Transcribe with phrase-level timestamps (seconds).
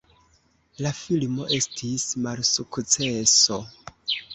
[0.85, 3.65] La filmo estis malsukceso.